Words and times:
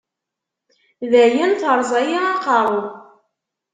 Dayen, 1.11 1.51
terẓa-yi 1.61 2.17
aqerru-iw. 2.33 2.85